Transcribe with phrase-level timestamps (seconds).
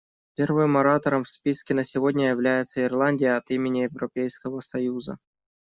[0.35, 5.19] Первым оратором в списке на сегодня является Ирландия от имени Европейского союза.